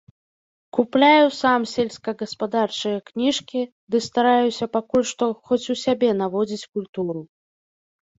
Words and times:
Купляю 0.75 1.25
сам 1.41 1.61
сельскагаспадарчыя 1.73 3.03
кніжкі 3.09 3.61
ды 3.95 4.01
стараюся 4.07 4.65
пакуль 4.79 5.05
што 5.11 5.27
хоць 5.51 5.61
у 5.75 5.77
сябе 5.83 6.09
наводзіць 6.23 6.69
культуру. 6.79 7.21